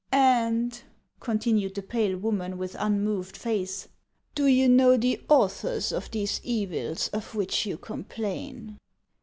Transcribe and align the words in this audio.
•'And," 0.17 0.81
continued 1.19 1.75
the 1.75 1.83
pale 1.83 2.17
woman, 2.17 2.57
•with 2.57 2.75
unmoved 2.79 3.37
face, 3.37 3.87
"do 4.33 4.47
you 4.47 4.67
know 4.67 4.97
the 4.97 5.21
authors 5.29 5.91
of 5.91 6.09
these 6.09 6.41
evils 6.43 7.07
of 7.09 7.35
which 7.35 7.67
you 7.67 7.77
complain 7.77 8.79